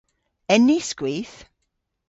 [0.55, 1.37] En ni skwith?